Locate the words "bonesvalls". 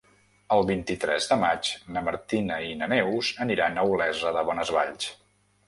4.51-5.11